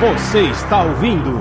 Você 0.00 0.40
está 0.48 0.82
ouvindo 0.82 1.38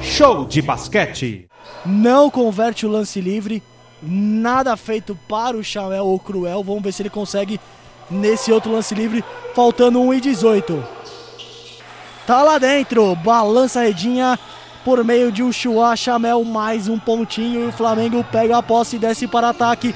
Show 0.00 0.44
de 0.44 0.62
Basquete. 0.62 1.48
Não 1.84 2.30
converte 2.30 2.86
o 2.86 2.88
lance 2.88 3.20
livre. 3.20 3.60
Nada 4.00 4.76
feito 4.76 5.18
para 5.28 5.56
o 5.56 5.64
Chamel 5.64 6.06
ou 6.06 6.20
Cruel. 6.20 6.62
Vamos 6.62 6.80
ver 6.80 6.92
se 6.92 7.02
ele 7.02 7.10
consegue 7.10 7.60
nesse 8.08 8.52
outro 8.52 8.70
lance 8.70 8.94
livre. 8.94 9.24
Faltando 9.52 10.00
1 10.00 10.14
e 10.14 10.20
18. 10.20 10.84
Tá 12.24 12.44
lá 12.44 12.56
dentro. 12.56 13.16
Balança 13.16 13.80
a 13.80 13.82
redinha 13.82 14.38
por 14.84 15.02
meio 15.02 15.32
de 15.32 15.42
um 15.42 15.50
Chua 15.50 15.96
Chamel. 15.96 16.44
Mais 16.44 16.88
um 16.88 17.00
pontinho. 17.00 17.64
E 17.64 17.66
o 17.66 17.72
Flamengo 17.72 18.24
pega 18.30 18.58
a 18.58 18.62
posse 18.62 18.94
e 18.94 19.00
desce 19.00 19.26
para 19.26 19.48
ataque. 19.48 19.92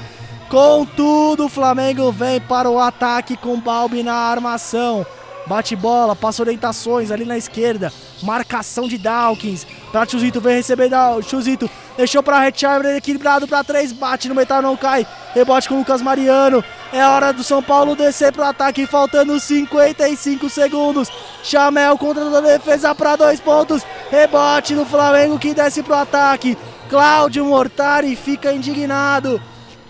Contudo, 0.53 1.45
o 1.45 1.49
Flamengo 1.49 2.11
vem 2.11 2.39
para 2.39 2.69
o 2.69 2.77
ataque 2.77 3.35
com 3.35 3.59
Balbi 3.59 4.03
na 4.03 4.13
armação. 4.13 5.03
Bate 5.47 5.75
bola, 5.75 6.15
passa 6.15 6.43
orientações 6.43 7.09
ali 7.09 7.25
na 7.25 7.35
esquerda. 7.35 7.91
Marcação 8.21 8.87
de 8.87 8.99
Dawkins. 8.99 9.65
Pra 9.91 10.05
Chuzito, 10.05 10.39
vem 10.39 10.57
receber 10.57 10.91
Chuzito. 11.27 11.67
Deixou 11.97 12.21
pra 12.21 12.37
Recharmer, 12.37 12.95
equilibrado 12.95 13.47
pra 13.47 13.63
três. 13.63 13.91
Bate 13.91 14.29
no 14.29 14.35
metal, 14.35 14.61
não 14.61 14.77
cai. 14.77 15.07
Rebote 15.33 15.67
com 15.67 15.73
o 15.73 15.79
Lucas 15.79 16.03
Mariano. 16.03 16.63
É 16.91 17.03
hora 17.03 17.33
do 17.33 17.43
São 17.43 17.63
Paulo 17.63 17.95
descer 17.95 18.31
pro 18.31 18.43
ataque, 18.43 18.85
faltando 18.85 19.39
55 19.39 20.51
segundos. 20.51 21.09
Chamel 21.41 21.97
contra 21.97 22.37
a 22.37 22.41
defesa 22.41 22.93
pra 22.93 23.15
dois 23.15 23.39
pontos. 23.39 23.81
Rebote 24.11 24.75
no 24.75 24.85
Flamengo 24.85 25.39
que 25.39 25.55
desce 25.55 25.81
pro 25.81 25.95
ataque. 25.95 26.55
Cláudio 26.91 27.43
Mortari 27.43 28.15
fica 28.15 28.53
indignado. 28.53 29.41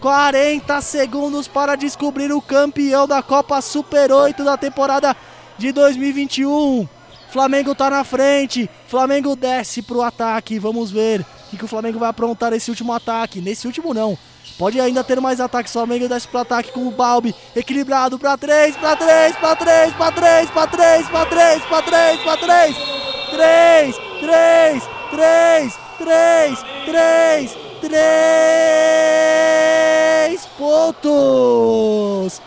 40 0.03 0.81
segundos 0.81 1.47
para 1.47 1.77
descobrir 1.77 2.29
o 2.33 2.41
campeão 2.41 3.07
da 3.07 3.21
Copa 3.21 3.61
Super 3.61 4.11
8 4.11 4.43
da 4.43 4.57
temporada 4.57 5.15
de 5.57 5.71
2021. 5.71 6.85
Flamengo 7.31 7.73
tá 7.73 7.89
na 7.89 8.03
frente. 8.03 8.69
Flamengo 8.85 9.33
desce 9.33 9.81
pro 9.81 10.01
ataque. 10.01 10.59
Vamos 10.59 10.91
ver 10.91 11.21
o 11.21 11.25
que, 11.51 11.57
que 11.57 11.63
o 11.63 11.69
Flamengo 11.69 11.99
vai 11.99 12.09
aprontar 12.09 12.51
nesse 12.51 12.69
último 12.69 12.91
ataque. 12.91 13.39
Nesse 13.39 13.65
último 13.65 13.93
não. 13.93 14.17
Pode 14.57 14.77
ainda 14.81 15.05
ter 15.05 15.21
mais 15.21 15.39
ataques. 15.39 15.73
O 15.73 15.79
Flamengo 15.79 16.09
desce 16.09 16.27
pro 16.27 16.41
ataque 16.41 16.73
com 16.73 16.85
o 16.85 16.91
Balbi. 16.91 17.33
Equilibrado 17.55 18.19
pra 18.19 18.37
3, 18.37 18.75
pra 18.75 18.97
3, 18.97 19.37
pra 19.37 19.55
3, 19.55 19.93
pra 19.93 20.11
3, 20.11 20.49
pra 20.49 20.67
3, 20.67 21.07
pra 21.07 21.25
3, 21.25 21.63
pra 21.63 21.81
3, 21.81 22.19
pra 22.23 22.37
3. 22.37 22.75
3, 23.31 23.95
3, 24.19 24.83
3, 25.11 25.79
3, 25.97 26.59
3, 26.87 27.57
3 27.79 29.72
pontos. 30.63 32.41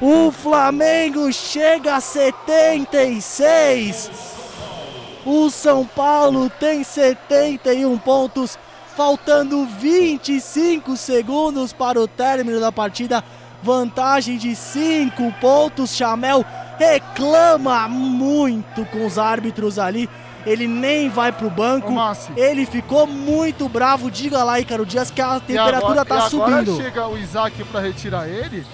O 0.00 0.30
Flamengo 0.30 1.32
chega 1.32 1.96
a 1.96 2.00
76. 2.00 4.10
O 5.26 5.50
São 5.50 5.84
Paulo 5.84 6.48
tem 6.48 6.84
71 6.84 7.98
pontos, 7.98 8.56
faltando 8.96 9.66
25 9.66 10.96
segundos 10.96 11.72
para 11.72 12.00
o 12.00 12.06
término 12.06 12.60
da 12.60 12.70
partida. 12.70 13.24
Vantagem 13.60 14.38
de 14.38 14.54
5 14.54 15.34
pontos. 15.40 15.96
Chamel 15.96 16.44
reclama 16.78 17.88
muito 17.88 18.84
com 18.86 19.04
os 19.04 19.18
árbitros 19.18 19.80
ali. 19.80 20.08
Ele 20.44 20.66
nem 20.66 21.08
vai 21.08 21.30
pro 21.30 21.48
banco. 21.48 21.94
Ele 22.36 22.66
ficou 22.66 23.06
muito 23.06 23.68
bravo. 23.68 24.10
Diga 24.10 24.42
lá, 24.42 24.58
Ícaro 24.58 24.84
Dias, 24.84 25.10
que 25.10 25.20
a 25.20 25.38
temperatura 25.38 26.00
agora, 26.00 26.04
tá 26.04 26.14
e 26.14 26.18
agora 26.18 26.30
subindo. 26.30 26.76
chega 26.76 27.06
o 27.06 27.16
Isaac 27.16 27.62
para 27.64 27.80
retirar 27.80 28.28
ele. 28.28 28.64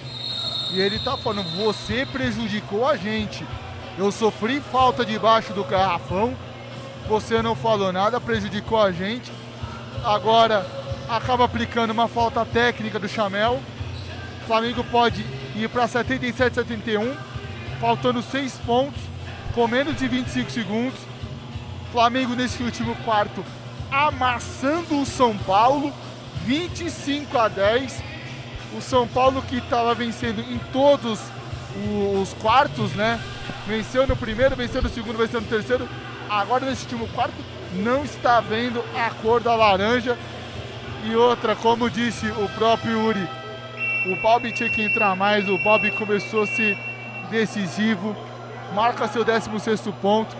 E 0.73 0.81
ele 0.81 0.99
tá 0.99 1.17
falando, 1.17 1.49
você 1.57 2.07
prejudicou 2.07 2.87
a 2.87 2.97
gente. 2.97 3.45
Eu 3.97 4.13
sofri 4.13 4.61
falta 4.61 5.05
debaixo 5.05 5.53
do 5.53 5.65
garrafão. 5.65 6.35
Você 7.09 7.41
não 7.43 7.55
falou 7.55 7.93
nada, 7.93 8.21
prejudicou 8.21 8.81
a 8.81 8.93
gente. 8.93 9.33
Agora 10.05 10.67
acaba 11.09 11.45
aplicando 11.45 11.91
uma 11.91 12.07
falta 12.07 12.45
técnica 12.45 12.99
do 12.99 13.09
Chamel. 13.09 13.61
O 14.43 14.47
Flamengo 14.47 14.84
pode 14.84 15.25
ir 15.57 15.69
para 15.69 15.89
77 15.89 16.55
71, 16.55 17.15
faltando 17.81 18.23
6 18.23 18.53
pontos, 18.65 19.01
com 19.55 19.67
menos 19.67 19.97
de 19.97 20.07
25 20.07 20.51
segundos. 20.51 20.99
Flamengo 21.93 22.34
nesse 22.34 22.62
último 22.62 22.94
quarto 23.04 23.44
amassando 23.91 25.00
o 25.00 25.06
São 25.06 25.37
Paulo, 25.38 25.93
25 26.44 27.38
a 27.38 27.49
10 27.49 28.09
o 28.76 28.81
São 28.81 29.06
Paulo 29.06 29.43
que 29.43 29.56
estava 29.56 29.94
vencendo 29.94 30.41
em 30.41 30.59
todos 30.72 31.21
os 32.21 32.34
quartos, 32.34 32.93
né? 32.93 33.21
Venceu 33.66 34.06
no 34.06 34.16
primeiro, 34.16 34.56
venceu 34.56 34.82
no 34.82 34.88
segundo, 34.88 35.16
venceu 35.16 35.41
no 35.41 35.47
terceiro. 35.47 35.88
Agora 36.28 36.66
nesse 36.66 36.82
último 36.82 37.09
quarto 37.09 37.34
não 37.75 38.04
está 38.04 38.41
vendo 38.41 38.82
a 38.97 39.10
cor 39.22 39.41
da 39.41 39.54
laranja. 39.54 40.16
E 41.04 41.15
outra, 41.15 41.54
como 41.54 41.88
disse 41.88 42.27
o 42.27 42.48
próprio 42.56 43.00
Uri, 43.00 43.28
o 44.06 44.16
Bob 44.16 44.50
tinha 44.53 44.69
que 44.69 44.82
entrar 44.82 45.15
mais, 45.15 45.48
o 45.48 45.56
Bob 45.59 45.91
começou 45.93 46.43
a 46.43 46.47
ser 46.47 46.77
decisivo, 47.31 48.16
marca 48.75 49.06
seu 49.06 49.25
16 49.25 49.81
ponto, 50.03 50.37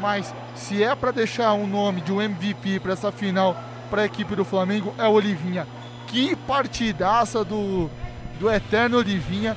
mas 0.00 0.34
se 0.54 0.82
é 0.82 0.94
para 0.94 1.10
deixar 1.10 1.52
um 1.54 1.66
nome 1.66 2.00
de 2.00 2.12
um 2.12 2.20
MVP 2.20 2.80
para 2.80 2.92
essa 2.92 3.12
final 3.12 3.56
para 3.90 4.02
a 4.02 4.04
equipe 4.06 4.34
do 4.36 4.44
Flamengo, 4.44 4.94
é 4.98 5.06
o 5.06 5.12
Olivinha 5.12 5.66
que 6.06 6.34
partidaça 6.34 7.44
do, 7.44 7.88
do 8.40 8.50
Eterno 8.50 8.98
Olivinha. 8.98 9.56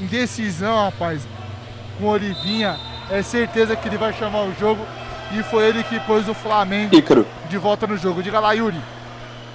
Indecisão, 0.00 0.74
rapaz. 0.86 1.22
Com 1.98 2.06
Olivinha, 2.06 2.76
é 3.08 3.22
certeza 3.22 3.76
que 3.76 3.88
ele 3.88 3.96
vai 3.96 4.12
chamar 4.12 4.42
o 4.42 4.52
jogo. 4.58 4.84
E 5.32 5.42
foi 5.44 5.68
ele 5.68 5.82
que 5.84 6.00
pôs 6.00 6.28
o 6.28 6.34
Flamengo 6.34 6.94
Ícaro. 6.94 7.24
de 7.48 7.56
volta 7.56 7.86
no 7.86 7.96
jogo. 7.96 8.20
Diga 8.22 8.40
lá, 8.40 8.52
Yuri. 8.52 8.80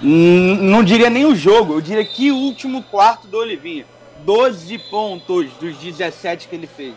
N- 0.01 0.55
Não 0.69 0.83
diria 0.83 1.09
nem 1.09 1.25
o 1.25 1.35
jogo, 1.35 1.73
eu 1.73 1.81
diria 1.81 2.05
que 2.05 2.31
último 2.31 2.81
quarto 2.83 3.27
do 3.27 3.37
Olivinha. 3.37 3.85
12 4.25 4.77
pontos 4.89 5.51
dos 5.59 5.75
17 5.77 6.47
que 6.47 6.55
ele 6.55 6.67
fez. 6.67 6.93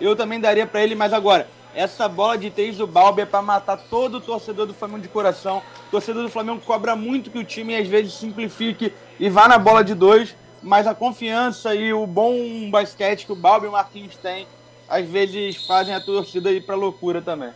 Eu 0.00 0.16
também 0.16 0.40
daria 0.40 0.66
pra 0.66 0.82
ele, 0.82 0.94
mas 0.94 1.12
agora, 1.12 1.48
essa 1.76 2.08
bola 2.08 2.38
de 2.38 2.50
três 2.50 2.78
do 2.78 2.86
Balbi 2.86 3.20
é 3.20 3.26
pra 3.26 3.42
matar 3.42 3.76
todo 3.76 4.16
o 4.16 4.20
torcedor 4.20 4.64
do 4.66 4.72
Flamengo 4.72 5.02
de 5.02 5.08
coração. 5.08 5.62
O 5.88 5.90
torcedor 5.90 6.22
do 6.22 6.30
Flamengo 6.30 6.62
cobra 6.64 6.96
muito 6.96 7.30
que 7.30 7.38
o 7.38 7.44
time 7.44 7.76
às 7.76 7.86
vezes 7.86 8.14
simplifique 8.14 8.94
e 9.20 9.28
vá 9.28 9.46
na 9.46 9.58
bola 9.58 9.84
de 9.84 9.94
dois, 9.94 10.34
mas 10.62 10.86
a 10.86 10.94
confiança 10.94 11.74
e 11.74 11.92
o 11.92 12.06
bom 12.06 12.70
basquete 12.70 13.26
que 13.26 13.32
o 13.32 13.36
Balbi 13.36 13.66
e 13.66 13.68
o 13.68 13.72
Marquinhos 13.72 14.16
têm, 14.16 14.48
às 14.88 15.06
vezes 15.06 15.66
fazem 15.66 15.94
a 15.94 16.00
torcida 16.00 16.50
ir 16.50 16.64
pra 16.64 16.74
loucura 16.74 17.20
também. 17.20 17.50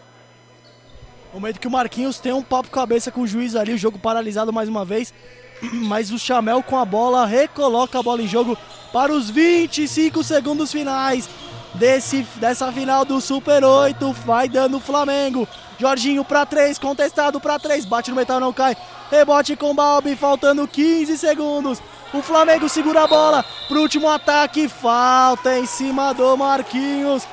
Momento 1.32 1.58
que 1.58 1.66
o 1.66 1.70
Marquinhos 1.70 2.18
tem 2.18 2.32
um 2.32 2.42
papo 2.42 2.68
cabeça 2.68 3.10
com 3.10 3.22
o 3.22 3.26
juiz 3.26 3.56
ali, 3.56 3.72
o 3.72 3.78
jogo 3.78 3.98
paralisado 3.98 4.52
mais 4.52 4.68
uma 4.68 4.84
vez. 4.84 5.14
Mas 5.72 6.10
o 6.10 6.18
Chamel 6.18 6.62
com 6.62 6.76
a 6.76 6.84
bola 6.84 7.24
recoloca 7.24 7.98
a 7.98 8.02
bola 8.02 8.20
em 8.20 8.28
jogo 8.28 8.58
para 8.92 9.12
os 9.12 9.30
25 9.30 10.22
segundos 10.22 10.70
finais 10.70 11.26
desse, 11.74 12.22
dessa 12.36 12.70
final 12.72 13.04
do 13.04 13.20
Super 13.20 13.64
8. 13.64 14.12
Vai 14.24 14.48
dando 14.48 14.78
o 14.78 14.80
Flamengo. 14.80 15.48
Jorginho 15.78 16.24
para 16.24 16.44
3, 16.44 16.78
contestado 16.78 17.40
para 17.40 17.58
3, 17.58 17.86
bate 17.86 18.10
no 18.10 18.16
metal, 18.16 18.38
não 18.38 18.52
cai. 18.52 18.76
Rebote 19.10 19.56
com 19.56 19.74
Balbi, 19.74 20.14
faltando 20.14 20.68
15 20.68 21.16
segundos. 21.16 21.82
O 22.12 22.20
Flamengo 22.22 22.68
segura 22.68 23.04
a 23.04 23.06
bola 23.06 23.44
pro 23.68 23.80
último 23.80 24.08
ataque. 24.08 24.68
Falta 24.68 25.58
em 25.58 25.66
cima 25.66 26.12
do 26.12 26.36
Marquinhos. 26.36 27.26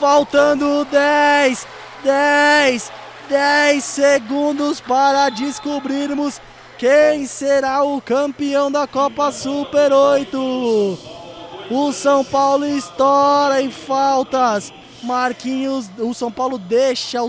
Faltando 0.00 0.84
10, 0.90 1.66
10, 2.02 2.92
10 3.28 3.84
segundos 3.84 4.80
para 4.80 5.28
descobrirmos 5.28 6.40
quem 6.76 7.26
será 7.26 7.84
o 7.84 8.00
campeão 8.00 8.70
da 8.70 8.86
Copa 8.88 9.30
Super 9.30 9.92
8. 9.92 11.11
O 11.74 11.90
São 11.90 12.22
Paulo 12.22 12.66
estoura 12.66 13.62
em 13.62 13.70
faltas. 13.70 14.70
Marquinhos, 15.02 15.90
o 15.98 16.12
São 16.12 16.30
Paulo 16.30 16.58
deixa 16.58 17.22
o, 17.22 17.28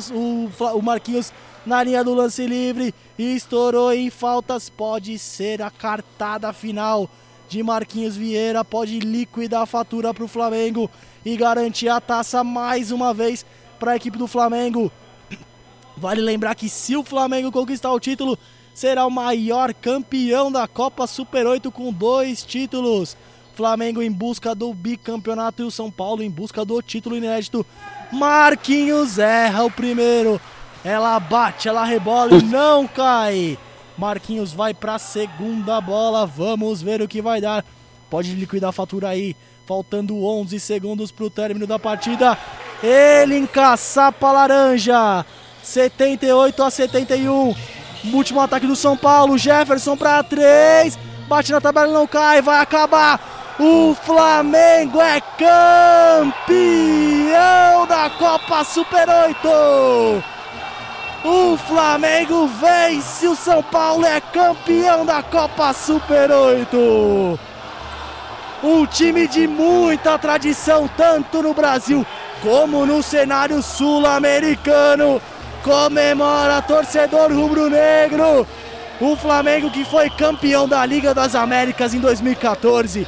o 0.75 0.81
Marquinhos 0.81 1.31
na 1.65 1.81
linha 1.81 2.03
do 2.03 2.13
lance 2.13 2.45
livre 2.45 2.93
e 3.17 3.37
estourou 3.37 3.93
em 3.93 4.09
faltas. 4.09 4.69
Pode 4.69 5.17
ser 5.17 5.61
a 5.61 5.71
cartada 5.71 6.51
final 6.51 7.09
de 7.47 7.63
Marquinhos 7.63 8.17
Vieira, 8.17 8.65
pode 8.65 8.99
liquidar 8.99 9.61
a 9.61 9.65
fatura 9.65 10.13
para 10.13 10.25
o 10.25 10.27
Flamengo 10.27 10.91
e 11.23 11.37
garantir 11.37 11.87
a 11.87 12.01
taça 12.01 12.43
mais 12.43 12.91
uma 12.91 13.13
vez 13.13 13.45
para 13.79 13.93
a 13.93 13.95
equipe 13.95 14.17
do 14.17 14.27
Flamengo. 14.27 14.91
Vale 15.95 16.19
lembrar 16.19 16.53
que 16.53 16.67
se 16.67 16.97
o 16.97 17.03
Flamengo 17.05 17.49
conquistar 17.49 17.93
o 17.93 17.99
título, 17.99 18.37
será 18.73 19.05
o 19.05 19.09
maior 19.09 19.73
campeão 19.73 20.51
da 20.51 20.67
Copa 20.67 21.07
Super 21.07 21.47
8 21.47 21.71
com 21.71 21.93
dois 21.93 22.43
títulos. 22.43 23.15
Flamengo 23.53 24.01
em 24.01 24.11
busca 24.11 24.55
do 24.55 24.73
bicampeonato 24.73 25.61
e 25.61 25.65
o 25.65 25.71
São 25.71 25.91
Paulo 25.91 26.23
em 26.23 26.29
busca 26.29 26.65
do 26.65 26.81
título 26.81 27.15
inédito. 27.15 27.65
Marquinhos 28.11 29.19
erra 29.19 29.63
o 29.63 29.71
primeiro. 29.71 30.41
Ela 30.83 31.19
bate, 31.19 31.69
ela 31.69 31.85
rebola 31.85 32.35
e 32.35 32.43
não 32.43 32.87
cai. 32.87 33.57
Marquinhos 33.97 34.51
vai 34.51 34.73
para 34.73 34.95
a 34.95 34.99
segunda 34.99 35.79
bola. 35.79 36.25
Vamos 36.25 36.81
ver 36.81 37.01
o 37.01 37.07
que 37.07 37.21
vai 37.21 37.39
dar. 37.39 37.63
Pode 38.09 38.33
liquidar 38.33 38.69
a 38.69 38.73
fatura 38.73 39.09
aí 39.09 39.35
faltando 39.65 40.23
11 40.23 40.59
segundos 40.59 41.11
para 41.11 41.25
o 41.25 41.29
término 41.29 41.65
da 41.65 41.79
partida. 41.79 42.37
Ele 42.81 43.37
encaçapa 43.37 44.27
a 44.27 44.31
laranja, 44.31 45.25
78 45.61 46.63
a 46.63 46.69
71. 46.69 47.55
Último 48.11 48.41
ataque 48.41 48.67
do 48.67 48.75
São 48.75 48.97
Paulo, 48.97 49.37
Jefferson 49.37 49.95
para 49.95 50.21
3, 50.21 50.99
bate 51.29 51.51
na 51.53 51.61
tabela, 51.61 51.93
não 51.93 52.05
cai, 52.05 52.41
vai 52.41 52.59
acabar. 52.59 53.32
O 53.59 53.93
Flamengo 53.93 54.99
é 54.99 55.21
campeão 55.37 56.35
da 57.85 58.09
Copa 58.09 58.63
Super 58.63 59.07
8. 59.07 60.23
O 61.23 61.55
Flamengo 61.57 62.47
vence, 62.47 63.27
o 63.27 63.35
São 63.35 63.61
Paulo 63.61 64.05
é 64.05 64.19
campeão 64.19 65.05
da 65.05 65.21
Copa 65.21 65.71
Super 65.71 66.31
8. 66.31 67.39
Um 68.63 68.87
time 68.87 69.27
de 69.27 69.45
muita 69.45 70.17
tradição, 70.17 70.89
tanto 70.97 71.43
no 71.43 71.53
Brasil 71.53 72.03
como 72.41 72.87
no 72.87 73.03
cenário 73.03 73.61
sul-americano. 73.61 75.21
Comemora 75.63 76.59
torcedor 76.63 77.31
rubro-negro. 77.31 78.47
O 78.99 79.15
Flamengo 79.15 79.69
que 79.69 79.85
foi 79.85 80.09
campeão 80.09 80.67
da 80.67 80.83
Liga 80.85 81.13
das 81.13 81.35
Américas 81.35 81.93
em 81.93 81.99
2014, 81.99 83.05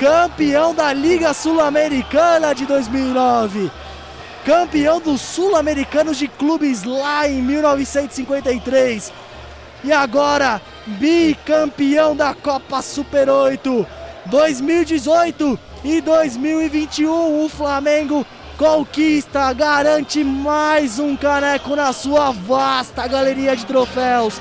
campeão 0.00 0.74
da 0.74 0.94
Liga 0.94 1.34
Sul-Americana 1.34 2.54
de 2.54 2.64
2009 2.64 3.70
campeão 4.46 4.98
dos 4.98 5.20
Sul-Americanos 5.20 6.16
de 6.16 6.26
Clubes 6.26 6.84
lá 6.84 7.28
em 7.28 7.42
1953. 7.42 9.12
E 9.84 9.92
agora, 9.92 10.58
bicampeão 10.86 12.16
da 12.16 12.32
Copa 12.32 12.80
Super 12.80 13.28
8 13.28 13.86
2018 14.24 15.58
e 15.84 16.00
2021. 16.00 17.44
O 17.44 17.48
Flamengo 17.50 18.26
conquista, 18.56 19.52
garante 19.52 20.24
mais 20.24 20.98
um 20.98 21.14
caneco 21.14 21.76
na 21.76 21.92
sua 21.92 22.30
vasta 22.30 23.06
galeria 23.06 23.54
de 23.54 23.66
troféus. 23.66 24.40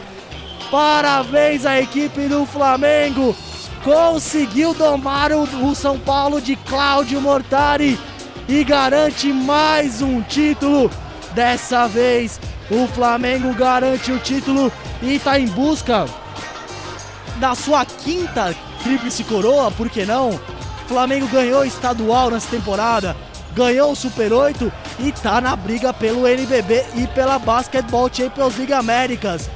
Parabéns 0.72 1.66
à 1.66 1.82
equipe 1.82 2.30
do 2.30 2.46
Flamengo. 2.46 3.36
Conseguiu 3.84 4.74
domar 4.74 5.32
o, 5.32 5.44
o 5.44 5.74
São 5.74 5.98
Paulo 5.98 6.42
de 6.42 6.56
Cláudio 6.56 7.22
Mortari 7.22 7.98
e 8.48 8.64
garante 8.64 9.32
mais 9.32 10.02
um 10.02 10.22
título. 10.22 10.92
Dessa 11.34 11.88
vez, 11.88 12.40
o 12.70 12.88
Flamengo 12.88 13.54
garante 13.54 14.12
o 14.12 14.20
título 14.20 14.72
e 15.02 15.16
está 15.16 15.40
em 15.40 15.48
busca 15.48 16.06
da 17.38 17.56
sua 17.56 17.86
quinta 17.86 18.54
tríplice 18.84 19.24
coroa, 19.24 19.72
por 19.72 19.90
que 19.90 20.06
não? 20.06 20.32
O 20.32 20.88
Flamengo 20.88 21.28
ganhou 21.28 21.64
estadual 21.64 22.32
nessa 22.32 22.50
temporada, 22.50 23.16
ganhou 23.54 23.92
o 23.92 23.96
Super 23.96 24.34
8 24.34 24.72
e 25.00 25.10
está 25.10 25.40
na 25.40 25.56
briga 25.56 25.94
pelo 25.94 26.28
NBB 26.28 26.84
e 26.96 27.08
pela 27.08 27.40
Basketball 27.40 28.10
Champions 28.12 28.58
League 28.58 28.74
Américas. 28.74 29.50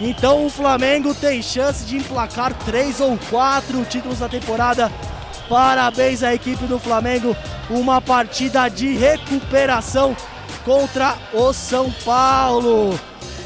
Então 0.00 0.46
o 0.46 0.50
Flamengo 0.50 1.14
tem 1.14 1.42
chance 1.42 1.84
de 1.84 1.96
emplacar 1.96 2.52
três 2.64 3.00
ou 3.00 3.18
quatro 3.30 3.84
títulos 3.84 4.20
na 4.20 4.28
temporada. 4.28 4.92
Parabéns 5.48 6.22
à 6.22 6.34
equipe 6.34 6.64
do 6.66 6.78
Flamengo 6.78 7.36
uma 7.70 8.00
partida 8.00 8.68
de 8.68 8.96
recuperação 8.96 10.16
contra 10.64 11.16
o 11.32 11.52
São 11.52 11.90
Paulo. 12.04 12.98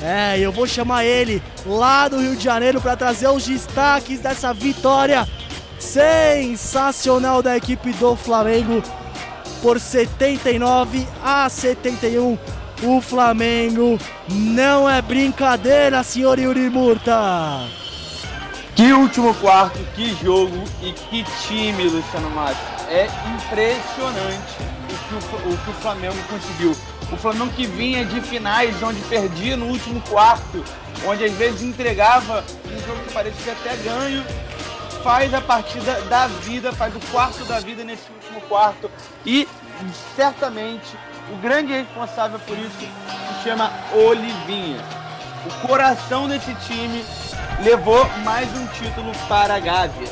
É, 0.03 0.39
eu 0.39 0.51
vou 0.51 0.67
chamar 0.67 1.05
ele 1.05 1.43
lá 1.67 2.09
do 2.09 2.19
Rio 2.19 2.35
de 2.35 2.43
Janeiro 2.43 2.81
para 2.81 2.97
trazer 2.97 3.29
os 3.29 3.47
destaques 3.47 4.21
dessa 4.21 4.53
vitória 4.55 5.29
sensacional 5.79 7.43
da 7.43 7.57
equipe 7.57 7.93
do 7.93 8.17
Flamengo 8.17 8.83
por 9.63 9.79
79 9.79 11.07
a 11.23 11.49
71. 11.49 12.39
O 12.83 12.99
Flamengo 13.01 13.99
não 14.29 14.89
é 14.89 15.03
brincadeira, 15.03 16.03
senhor 16.03 16.39
Yuri 16.39 16.71
Murta. 16.71 17.69
Que 18.75 18.91
último 18.95 19.35
quarto, 19.35 19.79
que 19.95 20.17
jogo 20.23 20.65
e 20.83 20.91
que 20.93 21.23
time, 21.43 21.85
Luciano 21.85 22.31
Matos. 22.31 22.57
É 22.89 23.07
impressionante 23.35 24.57
o 24.89 25.09
que 25.09 25.15
o, 25.15 25.53
o 25.53 25.59
que 25.59 25.71
o, 25.71 25.75
Flamengo 25.75 26.17
conseguiu. 26.31 26.75
O 27.13 27.17
Flamengo 27.19 27.53
que 27.53 27.67
vinha 27.67 28.03
de 28.03 28.19
finais 28.23 28.83
onde 28.83 28.99
perdia 29.03 29.59
no 29.59 29.67
último 29.67 30.01
quarto, 30.09 30.65
onde 31.07 31.25
às 31.25 31.33
vezes 31.33 31.61
entregava 31.61 32.43
um 32.65 32.87
jogo 32.87 33.01
que 33.07 33.13
parecia 33.13 33.53
até 33.53 33.77
ganho, 33.77 34.25
faz 35.05 35.35
a 35.35 35.43
partida 35.43 36.01
da 36.09 36.29
vida, 36.29 36.73
faz 36.73 36.97
o 36.97 37.01
quarto 37.11 37.45
da 37.45 37.61
vida 37.61 37.85
nesse 37.85 38.11
último 38.11 38.41
quarto 38.49 38.91
e 39.27 39.47
certamente 40.17 40.97
o 41.33 41.37
grande 41.37 41.73
responsável 41.73 42.39
por 42.41 42.59
isso 42.59 42.71
se 42.79 42.89
chama 43.43 43.71
Olivinha. 43.95 44.81
O 45.47 45.67
coração 45.67 46.29
desse 46.29 46.55
time 46.67 47.05
levou 47.63 48.09
mais 48.25 48.49
um 48.57 48.67
título 48.67 49.13
para 49.29 49.55
a 49.55 49.61
Gávea. 49.61 50.09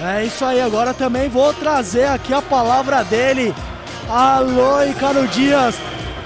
É 0.00 0.24
isso 0.24 0.44
aí, 0.44 0.60
agora 0.60 0.92
também 0.92 1.28
vou 1.28 1.54
trazer 1.54 2.04
aqui 2.04 2.32
a 2.32 2.42
palavra 2.42 3.02
dele. 3.02 3.54
Alô, 4.08 4.82
Icaro 4.84 5.26
Dias. 5.28 5.74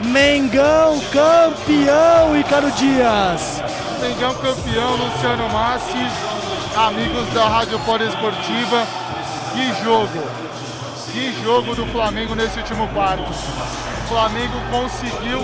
Mengão 0.01 0.99
campeão, 1.13 2.37
Icaro 2.37 2.71
Dias. 2.73 3.63
Mengão 4.01 4.35
campeão, 4.35 4.97
Luciano 4.97 5.49
Massi. 5.51 6.09
Amigos 6.77 7.29
da 7.33 7.49
Rádio 7.49 7.79
Fora 7.81 8.05
Esportiva. 8.05 8.87
Que 9.53 9.85
jogo. 9.85 10.41
Que 11.13 11.33
jogo 11.43 11.75
do 11.75 11.87
Flamengo 11.87 12.35
nesse 12.35 12.59
último 12.59 12.89
quarto. 12.89 13.29
O 13.31 14.09
Flamengo 14.09 14.55
conseguiu 14.71 15.41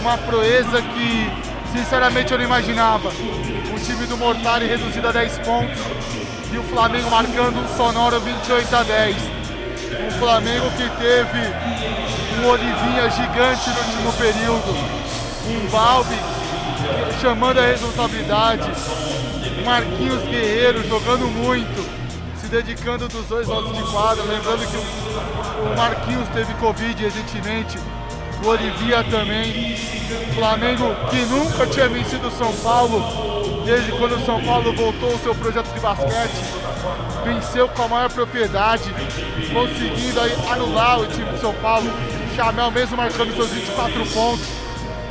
uma 0.00 0.18
proeza 0.18 0.82
que 0.82 1.54
Sinceramente 1.74 2.30
eu 2.30 2.38
não 2.38 2.44
imaginava. 2.44 3.08
O 3.08 3.80
time 3.84 4.06
do 4.06 4.16
Mortari 4.16 4.64
reduzido 4.64 5.08
a 5.08 5.10
10 5.10 5.38
pontos 5.40 5.80
e 6.52 6.56
o 6.56 6.62
Flamengo 6.62 7.10
marcando 7.10 7.58
um 7.58 7.76
sonoro 7.76 8.20
28 8.20 8.76
a 8.76 8.82
10. 8.84 9.16
Um 9.16 10.10
Flamengo 10.20 10.70
que 10.76 10.88
teve 10.88 11.40
um 12.38 12.46
Olivinha 12.46 13.10
gigante 13.10 13.70
no 13.70 13.78
último 13.80 14.12
período, 14.12 14.70
um 15.48 15.68
Balbi 15.68 16.14
chamando 17.20 17.58
a 17.58 17.66
responsabilidade, 17.66 18.70
Marquinhos 19.64 20.22
Guerreiro 20.22 20.88
jogando 20.88 21.26
muito, 21.26 22.03
dedicando 22.54 23.08
dos 23.08 23.26
dois 23.26 23.48
lados 23.48 23.76
de 23.76 23.82
quadra. 23.90 24.22
Lembrando 24.22 24.64
que 24.70 24.76
o 24.76 25.76
Marquinhos 25.76 26.28
teve 26.28 26.54
Covid 26.54 27.02
recentemente 27.02 27.76
o 28.44 28.46
Olivia 28.46 29.02
também. 29.04 29.76
Flamengo 30.34 30.94
que 31.10 31.16
nunca 31.24 31.66
tinha 31.66 31.88
vencido 31.88 32.28
o 32.28 32.30
São 32.30 32.52
Paulo, 32.62 33.64
desde 33.64 33.90
quando 33.92 34.16
o 34.16 34.24
São 34.24 34.40
Paulo 34.44 34.72
voltou 34.72 35.10
ao 35.10 35.18
seu 35.18 35.34
projeto 35.34 35.66
de 35.72 35.80
basquete. 35.80 36.44
Venceu 37.24 37.68
com 37.68 37.82
a 37.82 37.88
maior 37.88 38.12
propriedade, 38.12 38.94
conseguindo 39.52 40.20
anular 40.48 41.00
o 41.00 41.06
time 41.06 41.32
de 41.32 41.40
São 41.40 41.54
Paulo. 41.54 41.90
Chamel 42.36 42.70
mesmo 42.70 42.96
marcando 42.96 43.34
seus 43.34 43.50
24 43.50 44.06
pontos. 44.06 44.46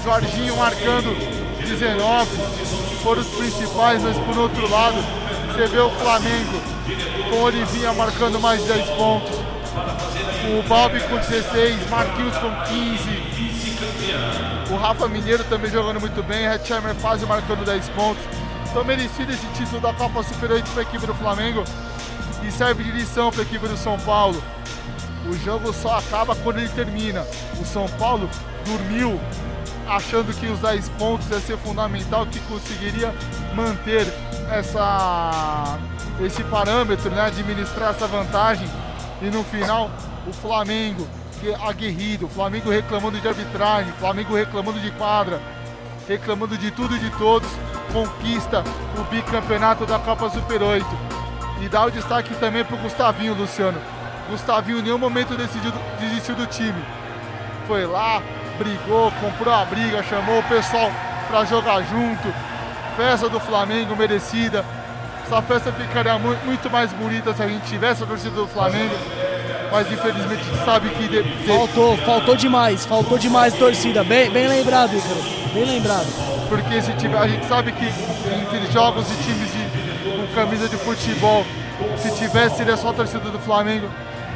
Jorginho 0.01 0.55
marcando 0.55 1.13
19. 1.59 2.29
Foram 3.01 3.21
os 3.21 3.27
principais, 3.27 4.01
mas 4.01 4.17
por 4.17 4.37
outro 4.37 4.69
lado, 4.69 5.22
você 5.53 5.67
vê 5.67 5.79
o 5.79 5.89
Flamengo 5.91 6.61
com 7.29 7.35
o 7.35 7.43
Olivinha 7.43 7.93
marcando 7.93 8.39
mais 8.39 8.63
10 8.63 8.89
pontos 8.91 9.43
o 10.45 10.63
Bob 10.67 10.99
com 11.01 11.15
16, 11.17 11.89
Marquinhos 11.89 12.35
com 12.37 12.49
15. 12.65 13.23
O 14.71 14.77
Rafa 14.77 15.07
Mineiro 15.07 15.43
também 15.45 15.69
jogando 15.71 15.99
muito 15.99 16.21
bem, 16.23 16.47
Hatchamer 16.47 16.95
Fazio 16.95 17.27
marcando 17.27 17.63
10 17.63 17.89
pontos. 17.89 18.23
Então 18.69 18.83
merecido 18.83 19.31
esse 19.31 19.45
título 19.55 19.79
da 19.79 19.93
Copa 19.93 20.23
Super 20.23 20.51
8 20.51 20.69
para 20.71 20.81
a 20.81 20.83
equipe 20.83 21.05
do 21.05 21.13
Flamengo 21.13 21.63
e 22.43 22.51
serve 22.51 22.83
de 22.83 22.91
lição 22.91 23.31
para 23.31 23.41
a 23.41 23.45
equipe 23.45 23.67
do 23.67 23.77
São 23.77 23.99
Paulo. 23.99 24.43
O 25.27 25.33
jogo 25.45 25.71
só 25.71 25.99
acaba 25.99 26.35
quando 26.35 26.57
ele 26.57 26.69
termina. 26.69 27.25
O 27.61 27.65
São 27.65 27.87
Paulo 27.99 28.29
dormiu 28.65 29.19
achando 29.87 30.33
que 30.33 30.47
os 30.47 30.59
10 30.59 30.89
pontos 30.89 31.29
ia 31.29 31.39
ser 31.39 31.57
fundamental, 31.57 32.25
que 32.25 32.39
conseguiria 32.41 33.13
manter 33.53 34.05
essa, 34.51 35.77
esse 36.21 36.43
parâmetro, 36.45 37.09
né, 37.11 37.21
administrar 37.21 37.91
essa 37.91 38.07
vantagem. 38.07 38.67
E 39.21 39.25
no 39.25 39.43
final 39.43 39.89
o 40.27 40.33
Flamengo 40.33 41.07
que 41.39 41.53
aguerrido, 41.53 42.27
Flamengo 42.29 42.69
reclamando 42.69 43.19
de 43.19 43.27
arbitragem, 43.27 43.91
Flamengo 43.99 44.33
reclamando 44.33 44.79
de 44.79 44.91
quadra, 44.91 45.41
reclamando 46.07 46.57
de 46.57 46.71
tudo 46.71 46.95
e 46.95 46.99
de 46.99 47.09
todos, 47.11 47.49
conquista 47.91 48.63
o 48.97 49.03
bicampeonato 49.03 49.85
da 49.85 49.99
Copa 49.99 50.29
Super 50.29 50.61
8. 50.61 50.85
E 51.61 51.67
dá 51.67 51.85
o 51.85 51.91
destaque 51.91 52.33
também 52.35 52.63
para 52.63 52.75
o 52.75 52.79
Gustavinho, 52.79 53.33
Luciano. 53.33 53.79
Gustavinho 54.29 54.79
em 54.79 54.83
nenhum 54.83 54.97
momento 54.97 55.35
decidiu, 55.35 55.71
desistiu 55.99 56.35
do 56.35 56.45
time. 56.47 56.83
Foi 57.67 57.85
lá, 57.85 58.21
brigou, 58.57 59.11
comprou 59.19 59.53
a 59.53 59.65
briga, 59.65 60.03
chamou 60.03 60.39
o 60.39 60.43
pessoal 60.43 60.91
para 61.27 61.45
jogar 61.45 61.81
junto. 61.83 62.52
Festa 62.95 63.27
do 63.27 63.39
Flamengo 63.39 63.95
merecida. 63.95 64.63
Essa 65.25 65.41
festa 65.41 65.71
ficaria 65.71 66.17
muito, 66.19 66.69
mais 66.69 66.91
bonita 66.93 67.33
se 67.33 67.41
a 67.41 67.47
gente 67.47 67.65
tivesse 67.65 68.03
a 68.03 68.05
torcida 68.05 68.35
do 68.35 68.47
Flamengo. 68.47 68.93
Mas 69.71 69.91
infelizmente 69.91 70.41
a 70.41 70.43
gente 70.43 70.65
sabe 70.65 70.89
que. 70.89 71.07
De, 71.07 71.23
de... 71.23 71.47
Faltou, 71.47 71.97
faltou 71.97 72.35
demais, 72.35 72.85
faltou 72.85 73.17
demais 73.17 73.53
torcida. 73.55 74.03
Bem, 74.03 74.29
bem 74.29 74.47
lembrado, 74.47 74.95
Ícaro. 74.95 75.21
Bem 75.53 75.65
lembrado. 75.65 76.05
Porque 76.47 76.81
se 76.81 76.93
tiver, 76.93 77.17
a 77.17 77.27
gente 77.27 77.45
sabe 77.47 77.71
que 77.71 77.85
entre 77.85 78.71
jogos 78.71 79.07
e 79.11 79.15
times 79.23 79.51
de, 79.51 80.27
com 80.27 80.35
camisa 80.35 80.69
de 80.69 80.77
futebol, 80.77 81.43
se 81.97 82.13
tivesse, 82.15 82.57
seria 82.57 82.77
só 82.77 82.89
a 82.89 82.93
torcida 82.93 83.31
do 83.31 83.39
Flamengo. 83.39 83.89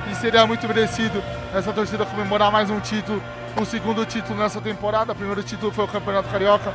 E 0.09 0.15
seria 0.15 0.47
muito 0.47 0.65
merecido 0.67 1.21
essa 1.53 1.71
torcida 1.71 2.05
comemorar 2.05 2.51
mais 2.51 2.69
um 2.69 2.79
título, 2.79 3.21
o 3.59 3.65
segundo 3.65 4.03
título 4.05 4.39
nessa 4.39 4.59
temporada. 4.61 5.11
O 5.11 5.15
primeiro 5.15 5.43
título 5.43 5.71
foi 5.71 5.83
o 5.85 5.87
Campeonato 5.87 6.29
Carioca. 6.29 6.73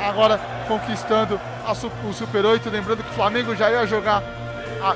Agora 0.00 0.38
conquistando 0.68 1.40
a, 1.66 1.72
o 1.72 2.12
Super 2.12 2.44
8. 2.44 2.70
Lembrando 2.70 3.02
que 3.02 3.10
o 3.10 3.14
Flamengo 3.14 3.56
já 3.56 3.70
ia 3.70 3.86
jogar, 3.86 4.22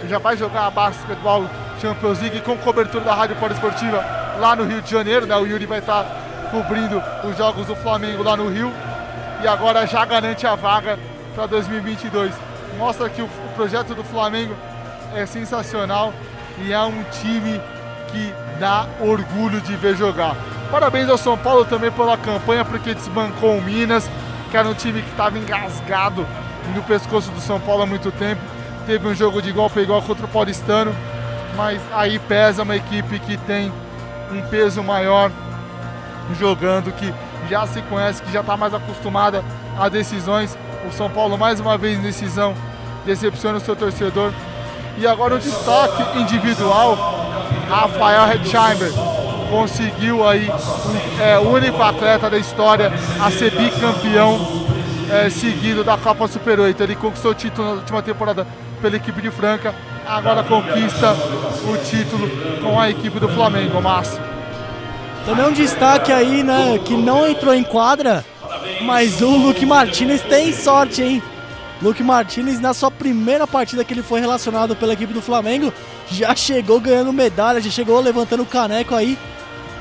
já 0.08 0.18
vai 0.18 0.36
jogar 0.36 0.66
a 0.66 0.70
Basketball 0.70 1.48
Champions 1.80 2.20
League 2.20 2.40
com 2.42 2.56
cobertura 2.58 3.02
da 3.02 3.14
Rádio 3.14 3.36
Esportiva 3.50 4.04
lá 4.38 4.54
no 4.54 4.64
Rio 4.64 4.82
de 4.82 4.90
Janeiro. 4.90 5.26
Né? 5.26 5.34
O 5.36 5.46
Yuri 5.46 5.66
vai 5.66 5.78
estar 5.78 6.04
cobrindo 6.50 7.02
os 7.24 7.36
jogos 7.36 7.66
do 7.66 7.74
Flamengo 7.74 8.22
lá 8.22 8.36
no 8.36 8.48
Rio. 8.48 8.70
E 9.42 9.48
agora 9.48 9.86
já 9.86 10.04
garante 10.04 10.46
a 10.46 10.54
vaga 10.54 10.98
para 11.34 11.46
2022. 11.46 12.32
Mostra 12.78 13.08
que 13.08 13.22
o, 13.22 13.24
o 13.24 13.54
projeto 13.56 13.94
do 13.94 14.04
Flamengo 14.04 14.54
é 15.14 15.26
sensacional 15.26 16.12
e 16.58 16.72
é 16.72 16.80
um 16.80 17.02
time 17.04 17.60
que 18.08 18.32
dá 18.60 18.86
orgulho 19.00 19.60
de 19.60 19.74
ver 19.74 19.96
jogar. 19.96 20.36
Parabéns 20.70 21.08
ao 21.08 21.18
São 21.18 21.36
Paulo 21.36 21.64
também 21.64 21.90
pela 21.90 22.16
campanha, 22.16 22.64
porque 22.64 22.94
desbancou 22.94 23.58
o 23.58 23.62
Minas, 23.62 24.08
que 24.52 24.56
era 24.59 24.68
um 24.68 24.75
time 24.75 25.00
que 25.00 25.09
estava 25.09 25.38
engasgado 25.38 26.26
no 26.75 26.82
pescoço 26.82 27.30
do 27.30 27.40
São 27.40 27.59
Paulo 27.59 27.85
há 27.85 27.87
muito 27.87 28.12
tempo. 28.12 28.42
Teve 28.85 29.09
um 29.09 29.14
jogo 29.14 29.40
de 29.40 29.49
igual 29.49 29.71
para 29.71 29.80
igual 29.80 30.02
contra 30.02 30.26
o 30.26 30.28
Paulistano, 30.28 30.94
mas 31.56 31.80
aí 31.90 32.18
pesa 32.18 32.62
uma 32.62 32.76
equipe 32.76 33.18
que 33.21 33.38
tem 33.38 33.73
um 34.30 34.42
peso 34.42 34.82
maior 34.82 35.32
jogando, 36.38 36.92
que 36.92 37.14
já 37.49 37.66
se 37.66 37.80
conhece, 37.82 38.23
que 38.23 38.30
já 38.30 38.42
está 38.42 38.54
mais 38.54 38.75
acostumada 38.75 39.42
a 39.78 39.88
decisões. 39.88 40.56
O 40.87 40.92
São 40.92 41.09
Paulo 41.09 41.38
mais 41.38 41.59
uma 41.59 41.78
vez 41.78 41.99
em 41.99 42.02
decisão 42.02 42.54
decepciona 43.06 43.56
o 43.56 43.61
seu 43.61 43.75
torcedor. 43.75 44.32
E 44.99 45.06
agora 45.06 45.35
o 45.35 45.38
destaque 45.38 46.18
individual, 46.18 46.94
Rafael 47.71 48.30
Hetzheimer 48.30 49.12
conseguiu 49.52 50.26
aí 50.26 50.50
é, 51.21 51.38
o 51.38 51.50
único 51.50 51.82
atleta 51.82 52.30
da 52.30 52.38
história 52.38 52.90
a 53.21 53.30
ser 53.30 53.50
bicampeão 53.50 54.66
é, 55.11 55.28
seguido 55.28 55.85
da 55.85 55.99
Copa 55.99 56.26
Super 56.26 56.59
8. 56.59 56.82
Ele 56.82 56.97
conquistou 56.97 57.32
o 57.32 57.35
título 57.35 57.68
na 57.68 57.75
última 57.75 58.02
temporada 58.02 58.47
pela 58.80 58.97
equipe 58.97 59.21
de 59.21 59.30
Franca, 59.30 59.75
agora 60.09 60.42
conquista 60.42 61.12
o 61.12 61.76
título 61.85 62.28
com 62.62 62.80
a 62.80 62.88
equipe 62.88 63.21
do 63.21 63.28
Flamengo, 63.28 63.80
Márcio. 63.80 64.18
Também 65.26 65.47
um 65.47 65.52
destaque 65.52 66.11
aí, 66.11 66.42
né, 66.42 66.80
que 66.85 66.97
não 66.97 67.28
entrou 67.28 67.54
em 67.54 67.62
quadra, 67.62 68.25
mas 68.80 69.21
o 69.21 69.37
Luke 69.37 69.64
Martinez 69.66 70.23
tem 70.23 70.50
sorte, 70.52 71.02
hein? 71.02 71.23
Luke 71.82 72.02
Martinez, 72.02 72.59
na 72.59 72.73
sua 72.73 72.90
primeira 72.90 73.47
partida 73.47 73.85
que 73.85 73.92
ele 73.92 74.02
foi 74.02 74.21
relacionado 74.21 74.75
pela 74.75 74.94
equipe 74.94 75.12
do 75.12 75.21
Flamengo, 75.21 75.73
já 76.11 76.35
chegou 76.35 76.80
ganhando 76.80 77.12
medalha, 77.12 77.61
já 77.61 77.71
chegou 77.71 78.00
levantando 78.00 78.42
o 78.42 78.47
caneco 78.47 78.94
aí. 78.94 79.18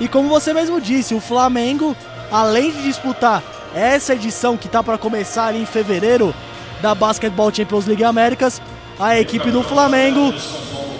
E 0.01 0.07
como 0.07 0.27
você 0.27 0.51
mesmo 0.51 0.81
disse, 0.81 1.13
o 1.13 1.19
Flamengo, 1.19 1.95
além 2.31 2.71
de 2.71 2.81
disputar 2.81 3.43
essa 3.75 4.15
edição 4.15 4.57
que 4.57 4.65
está 4.65 4.81
para 4.81 4.97
começar 4.97 5.55
em 5.55 5.63
fevereiro 5.63 6.33
da 6.81 6.95
Basketball 6.95 7.53
Champions 7.53 7.85
League 7.85 8.03
Américas, 8.03 8.59
a 8.99 9.19
equipe 9.19 9.51
do 9.51 9.61
Flamengo 9.61 10.33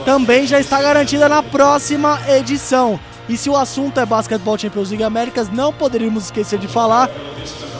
também 0.05 0.45
já 0.45 0.59
está 0.59 0.79
garantida 0.79 1.27
na 1.27 1.41
próxima 1.41 2.19
edição. 2.29 2.99
E 3.27 3.35
se 3.35 3.49
o 3.49 3.57
assunto 3.57 3.99
é 3.99 4.05
Basketball 4.05 4.55
Champions 4.55 4.89
League 4.89 5.03
Américas, 5.03 5.49
não 5.49 5.73
poderíamos 5.73 6.25
esquecer 6.25 6.59
de 6.59 6.67
falar 6.67 7.09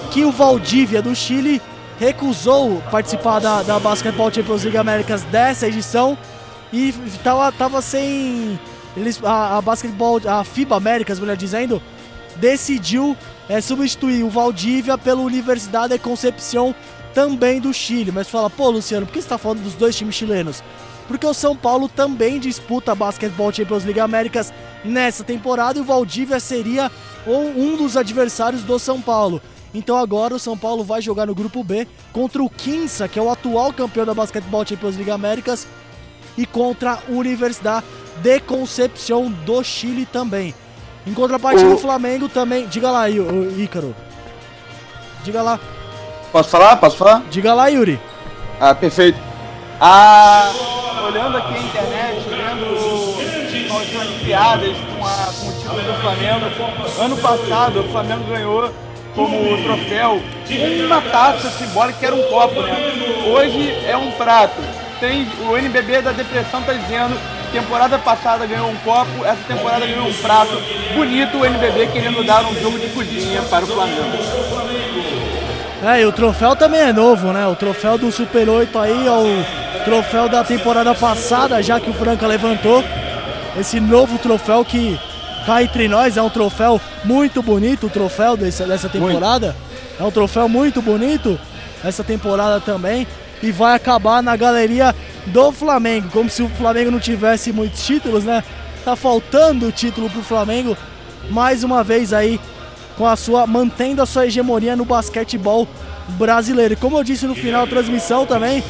que 0.09 0.23
o 0.23 0.31
Valdívia 0.31 1.03
do 1.03 1.13
Chile 1.13 1.61
recusou 1.99 2.81
participar 2.89 3.37
da, 3.37 3.61
da 3.61 3.79
Basketball 3.79 4.33
Champions 4.33 4.63
League 4.63 4.77
Américas 4.77 5.21
dessa 5.25 5.67
edição 5.67 6.17
e 6.73 6.91
tava, 7.23 7.51
tava 7.51 7.79
sem. 7.79 8.59
Eles, 8.95 9.23
a, 9.23 9.57
a 9.57 9.61
Basketball, 9.61 10.19
a 10.25 10.43
FIBA 10.43 10.75
Américas, 10.75 11.19
melhor 11.19 11.37
dizendo, 11.37 11.81
decidiu 12.35 13.15
é, 13.47 13.61
substituir 13.61 14.23
o 14.23 14.29
Valdívia 14.29 14.97
pela 14.97 15.21
Universidade 15.21 15.93
de 15.93 15.99
Concepción 15.99 16.73
também 17.13 17.59
do 17.59 17.73
Chile. 17.73 18.11
Mas 18.11 18.29
fala, 18.29 18.49
pô, 18.49 18.69
Luciano, 18.69 19.05
por 19.05 19.13
que 19.13 19.21
você 19.21 19.25
está 19.25 19.37
falando 19.37 19.63
dos 19.63 19.75
dois 19.75 19.95
times 19.95 20.15
chilenos? 20.15 20.63
Porque 21.07 21.25
o 21.25 21.33
São 21.33 21.55
Paulo 21.55 21.89
também 21.89 22.39
disputa 22.39 22.91
a 22.91 22.95
Basketball 22.95 23.51
Champions 23.51 23.83
League 23.83 23.99
Américas 23.99 24.53
nessa 24.83 25.23
temporada 25.23 25.77
e 25.77 25.81
o 25.81 25.85
Valdívia 25.85 26.39
seria 26.39 26.89
um 27.27 27.75
dos 27.75 27.97
adversários 27.97 28.63
do 28.63 28.79
São 28.79 29.01
Paulo. 29.01 29.41
Então 29.73 29.97
agora 29.97 30.35
o 30.35 30.39
São 30.39 30.57
Paulo 30.57 30.83
vai 30.83 31.01
jogar 31.01 31.25
no 31.25 31.35
grupo 31.35 31.63
B 31.63 31.87
contra 32.11 32.43
o 32.43 32.49
Quinça, 32.49 33.07
que 33.07 33.17
é 33.17 33.21
o 33.21 33.29
atual 33.29 33.71
campeão 33.71 34.05
da 34.05 34.13
Basketball 34.13 34.65
Champions 34.65 34.95
League 34.95 35.11
Américas, 35.11 35.67
e 36.37 36.45
contra 36.45 36.93
a 36.93 36.99
Universidade 37.09 37.85
de 38.21 38.39
Concepción 38.39 39.31
do 39.45 39.63
Chile 39.63 40.05
também. 40.05 40.53
Em 41.05 41.13
contrapartida, 41.13 41.69
o 41.69 41.77
Flamengo 41.77 42.29
também. 42.29 42.67
Diga 42.67 42.91
lá, 42.91 43.09
Ícaro. 43.09 43.95
Diga 45.23 45.41
lá. 45.41 45.59
Posso 46.31 46.49
falar? 46.49 46.75
Posso 46.77 46.97
falar? 46.97 47.23
Diga 47.29 47.53
lá, 47.53 47.67
Yuri. 47.67 47.99
Ah, 48.59 48.75
perfeito. 48.75 49.19
Ah, 49.79 50.51
olhando 51.07 51.37
aqui 51.37 51.55
a 51.55 51.59
internet, 51.59 52.29
vendo 52.29 53.73
algumas 53.73 54.21
piadas 54.21 54.77
com, 54.77 55.05
a, 55.05 55.33
com 55.39 55.47
o 55.47 55.53
título 55.53 55.81
do 55.81 56.01
Flamengo. 56.01 57.01
Ano 57.01 57.17
passado, 57.17 57.79
o 57.81 57.83
Flamengo 57.89 58.23
ganhou 58.29 58.71
como 59.15 59.63
troféu 59.63 60.21
uma 60.85 61.01
taça 61.01 61.49
simbólica 61.49 61.99
que 61.99 62.05
era 62.05 62.15
um 62.15 62.23
copo, 62.23 62.61
né? 62.61 62.77
Hoje 63.27 63.71
é 63.85 63.97
um 63.97 64.11
prato. 64.11 64.61
Tem, 64.99 65.27
o 65.49 65.57
NBB 65.57 66.01
da 66.03 66.11
depressão 66.11 66.61
tá 66.61 66.73
dizendo 66.73 67.19
temporada 67.51 67.99
passada 67.99 68.45
ganhou 68.45 68.69
um 68.69 68.75
copo, 68.77 69.25
essa 69.25 69.43
temporada 69.47 69.85
ganhou 69.85 70.07
um 70.07 70.13
prato. 70.13 70.61
Bonito 70.95 71.37
o 71.37 71.45
NBB 71.45 71.87
querendo 71.87 72.23
dar 72.23 72.45
um 72.45 72.55
jogo 72.55 72.79
de 72.79 72.87
cozinha 72.87 73.41
para 73.43 73.65
o 73.65 73.67
Flamengo. 73.67 74.17
É, 75.83 76.01
e 76.01 76.05
o 76.05 76.11
troféu 76.11 76.55
também 76.55 76.79
é 76.79 76.93
novo, 76.93 77.33
né? 77.33 77.45
O 77.47 77.55
troféu 77.55 77.97
do 77.97 78.11
Super 78.11 78.47
8 78.47 78.77
aí 78.77 79.07
é 79.07 79.11
o 79.11 79.83
troféu 79.83 80.29
da 80.29 80.43
temporada 80.43 80.93
passada, 80.93 81.61
já 81.61 81.79
que 81.79 81.89
o 81.89 81.93
Franca 81.93 82.27
levantou. 82.27 82.83
Esse 83.59 83.79
novo 83.79 84.17
troféu 84.19 84.63
que 84.63 84.97
cá 85.45 85.61
entre 85.63 85.87
nós 85.87 86.17
é 86.17 86.21
um 86.21 86.29
troféu 86.29 86.79
muito 87.03 87.41
bonito, 87.41 87.87
o 87.87 87.89
troféu 87.89 88.37
dessa, 88.37 88.65
dessa 88.65 88.87
temporada. 88.87 89.47
Muito. 89.47 89.71
É 89.99 90.03
um 90.03 90.11
troféu 90.11 90.47
muito 90.47 90.81
bonito 90.81 91.39
essa 91.83 92.03
temporada 92.03 92.59
também. 92.59 93.07
E 93.41 93.51
vai 93.51 93.75
acabar 93.75 94.21
na 94.21 94.35
galeria 94.35 94.95
do 95.27 95.51
Flamengo. 95.51 96.09
Como 96.11 96.29
se 96.29 96.41
o 96.41 96.49
Flamengo 96.49 96.91
não 96.91 96.99
tivesse 96.99 97.51
muitos 97.51 97.85
títulos, 97.85 98.23
né? 98.23 98.43
Tá 98.83 98.95
faltando 98.95 99.67
o 99.67 99.71
título 99.71 100.09
pro 100.09 100.21
Flamengo. 100.21 100.77
Mais 101.29 101.63
uma 101.63 101.83
vez 101.83 102.13
aí, 102.13 102.39
com 102.97 103.07
a 103.07 103.15
sua. 103.15 103.45
mantendo 103.45 104.01
a 104.01 104.05
sua 104.05 104.27
hegemonia 104.27 104.75
no 104.75 104.85
basquetebol 104.85 105.67
brasileiro. 106.09 106.75
Como 106.77 106.97
eu 106.97 107.03
disse 107.03 107.25
no 107.25 107.35
final 107.35 107.65
da 107.65 107.71
transmissão 107.71 108.25
também, 108.25 108.63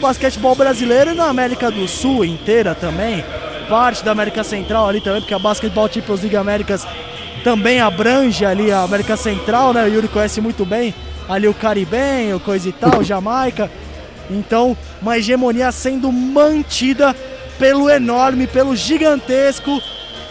basquetebol 0.00 0.54
brasileiro 0.54 1.12
e 1.12 1.14
na 1.14 1.26
América 1.26 1.70
do 1.70 1.86
Sul 1.86 2.24
inteira 2.24 2.74
também 2.74 3.24
parte 3.64 4.04
da 4.04 4.12
América 4.12 4.44
Central 4.44 4.88
ali 4.88 5.00
também, 5.00 5.20
porque 5.20 5.34
a 5.34 5.38
Basketball 5.38 5.90
Champions 5.90 6.20
League 6.20 6.36
Américas 6.36 6.86
também 7.42 7.80
abrange 7.80 8.44
ali 8.44 8.70
a 8.70 8.82
América 8.82 9.16
Central, 9.16 9.72
né? 9.72 9.84
O 9.84 9.88
Yuri 9.88 10.08
conhece 10.08 10.40
muito 10.40 10.64
bem 10.64 10.94
ali 11.28 11.48
o 11.48 11.54
Caribenho, 11.54 12.38
coisa 12.40 12.68
e 12.68 12.72
tal, 12.72 13.02
Jamaica. 13.02 13.70
Então, 14.30 14.76
uma 15.00 15.18
hegemonia 15.18 15.70
sendo 15.72 16.10
mantida 16.10 17.14
pelo 17.58 17.88
enorme, 17.88 18.46
pelo 18.46 18.74
gigantesco 18.74 19.80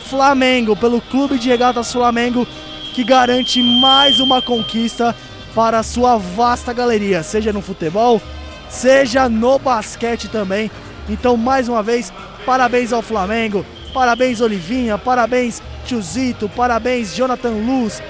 Flamengo, 0.09 0.75
pelo 0.75 1.01
Clube 1.01 1.37
de 1.37 1.49
Regatas 1.49 1.91
Flamengo, 1.91 2.47
que 2.93 3.03
garante 3.03 3.61
mais 3.79 4.19
uma 4.19 4.41
conquista 4.41 5.15
para 5.55 5.79
a 5.79 5.83
sua 5.83 6.17
vasta 6.17 6.73
galeria, 6.73 7.23
seja 7.23 7.53
no 7.53 7.61
futebol, 7.61 8.21
seja 8.69 9.29
no 9.29 9.57
basquete 9.57 10.27
também. 10.27 10.69
Então, 11.07 11.37
mais 11.37 11.67
uma 11.69 11.83
vez, 11.83 12.11
Parabéns 12.45 12.91
ao 12.91 13.01
Flamengo, 13.01 13.65
parabéns 13.93 14.41
Olivinha, 14.41 14.97
parabéns 14.97 15.61
Tiozito, 15.85 16.49
parabéns 16.49 17.15
Jonathan 17.15 17.51
Luz, 17.51 18.03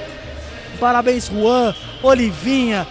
parabéns 0.79 1.27
Juan, 1.27 1.73
Olivinha, 2.01 2.87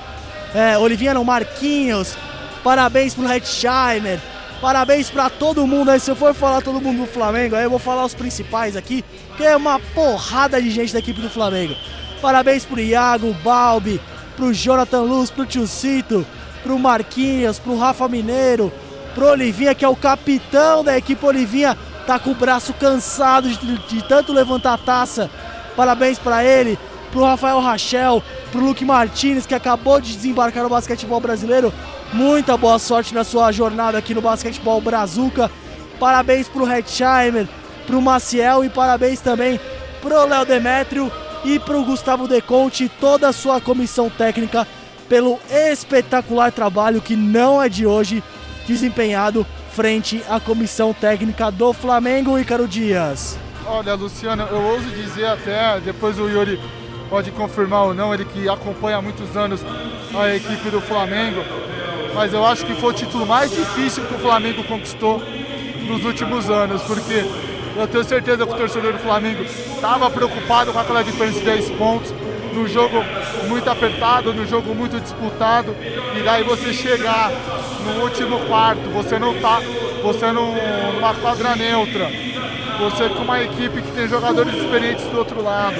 é, 0.54 0.78
Olivinha 0.78 1.14
não, 1.14 1.24
Marquinhos, 1.24 2.16
parabéns 2.62 3.14
pro 3.14 3.30
Hetzheimer, 3.30 4.20
parabéns 4.60 5.10
para 5.10 5.28
todo 5.28 5.66
mundo 5.66 5.90
aí, 5.90 6.00
se 6.00 6.10
eu 6.10 6.16
for 6.16 6.34
falar 6.34 6.62
todo 6.62 6.80
mundo 6.80 7.02
do 7.02 7.06
Flamengo, 7.06 7.56
aí 7.56 7.64
eu 7.64 7.70
vou 7.70 7.78
falar 7.78 8.04
os 8.04 8.14
principais 8.14 8.76
aqui, 8.76 9.04
que 9.36 9.44
é 9.44 9.56
uma 9.56 9.78
porrada 9.78 10.60
de 10.60 10.70
gente 10.70 10.92
da 10.92 10.98
equipe 10.98 11.20
do 11.20 11.30
Flamengo. 11.30 11.74
Parabéns 12.20 12.64
pro 12.64 12.78
Iago, 12.78 13.34
Balbi, 13.42 14.00
pro 14.36 14.54
Jonathan 14.54 15.02
Luz, 15.02 15.30
pro 15.30 15.44
Tiocito, 15.44 16.24
pro 16.62 16.78
Marquinhos, 16.78 17.58
pro 17.58 17.76
Rafa 17.76 18.08
Mineiro, 18.08 18.72
pro 19.14 19.30
Olivinha, 19.30 19.74
que 19.74 19.84
é 19.84 19.88
o 19.88 19.96
capitão 19.96 20.84
da 20.84 20.96
equipe 20.96 21.24
Olivinha. 21.24 21.76
Tá 22.06 22.18
com 22.18 22.30
o 22.30 22.34
braço 22.34 22.72
cansado 22.74 23.48
de, 23.48 23.78
de 23.78 24.02
tanto 24.08 24.32
levantar 24.32 24.74
a 24.74 24.78
taça. 24.78 25.30
Parabéns 25.76 26.18
para 26.18 26.44
ele, 26.44 26.78
pro 27.10 27.24
Rafael 27.24 27.60
Rachel, 27.60 28.22
pro 28.50 28.64
Luke 28.64 28.84
Martinez, 28.84 29.46
que 29.46 29.54
acabou 29.54 30.00
de 30.00 30.14
desembarcar 30.14 30.62
no 30.62 30.68
basquetebol 30.68 31.20
brasileiro. 31.20 31.72
Muita 32.12 32.58
boa 32.58 32.78
sorte 32.78 33.14
na 33.14 33.24
sua 33.24 33.50
jornada 33.52 33.96
aqui 33.96 34.14
no 34.14 34.20
basquetebol 34.20 34.80
Brazuca. 34.80 35.50
Parabéns 35.98 36.46
pro 36.46 36.70
Hetzheimer, 36.70 37.48
pro 37.86 38.02
Maciel 38.02 38.64
e 38.64 38.68
parabéns 38.68 39.20
também 39.20 39.58
pro 40.00 40.26
Léo 40.26 40.44
Demétrio 40.44 41.10
e 41.44 41.58
pro 41.58 41.84
Gustavo 41.84 42.28
Deconte 42.28 42.84
e 42.84 42.88
toda 42.88 43.28
a 43.28 43.32
sua 43.32 43.60
comissão 43.60 44.10
técnica 44.10 44.66
pelo 45.08 45.38
espetacular 45.50 46.52
trabalho 46.52 47.00
que 47.00 47.16
não 47.16 47.62
é 47.62 47.68
de 47.68 47.86
hoje 47.86 48.22
desempenhado 48.66 49.46
frente 49.72 50.22
à 50.28 50.38
comissão 50.38 50.92
técnica 50.92 51.50
do 51.50 51.72
Flamengo, 51.72 52.38
Ícaro 52.38 52.68
Dias. 52.68 53.38
Olha, 53.66 53.94
Luciano, 53.94 54.42
eu 54.50 54.62
ouso 54.62 54.90
dizer 54.90 55.26
até, 55.26 55.80
depois 55.80 56.18
o 56.18 56.28
Yuri 56.28 56.60
pode 57.08 57.30
confirmar 57.30 57.84
ou 57.84 57.94
não, 57.94 58.12
ele 58.12 58.24
que 58.24 58.48
acompanha 58.48 58.98
há 58.98 59.02
muitos 59.02 59.36
anos 59.36 59.60
a 60.14 60.34
equipe 60.34 60.68
do 60.70 60.80
Flamengo, 60.80 61.42
mas 62.14 62.32
eu 62.32 62.44
acho 62.44 62.64
que 62.64 62.74
foi 62.74 62.90
o 62.90 62.92
título 62.92 63.26
mais 63.26 63.50
difícil 63.50 64.04
que 64.04 64.14
o 64.14 64.18
Flamengo 64.18 64.62
conquistou 64.64 65.22
nos 65.86 66.04
últimos 66.04 66.50
anos, 66.50 66.82
porque 66.82 67.24
eu 67.76 67.86
tenho 67.88 68.04
certeza 68.04 68.46
que 68.46 68.52
o 68.52 68.56
torcedor 68.56 68.92
do 68.92 68.98
Flamengo 68.98 69.42
estava 69.42 70.10
preocupado 70.10 70.72
com 70.72 70.78
aquela 70.78 71.02
diferença 71.02 71.38
de 71.38 71.44
10 71.44 71.70
pontos, 71.70 72.14
no 72.52 72.68
jogo 72.68 73.02
muito 73.48 73.68
apertado, 73.70 74.32
no 74.34 74.46
jogo 74.46 74.74
muito 74.74 75.00
disputado, 75.00 75.74
e 76.14 76.22
daí 76.22 76.44
você 76.44 76.72
chegar 76.72 77.32
no 77.84 78.02
último 78.02 78.38
quarto, 78.40 78.90
você 78.90 79.18
não 79.18 79.34
tá, 79.40 79.60
você 80.02 80.30
não, 80.32 80.54
numa 80.92 81.14
quadra 81.14 81.56
neutra, 81.56 82.10
você 82.78 83.08
com 83.08 83.22
uma 83.22 83.42
equipe 83.42 83.80
que 83.80 83.92
tem 83.92 84.06
jogadores 84.06 84.54
experientes 84.54 85.04
do 85.06 85.18
outro 85.18 85.42
lado, 85.42 85.76